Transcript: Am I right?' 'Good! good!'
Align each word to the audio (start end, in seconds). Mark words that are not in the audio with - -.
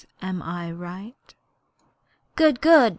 Am 0.19 0.41
I 0.41 0.71
right?' 0.71 1.35
'Good! 2.35 2.59
good!' 2.59 2.89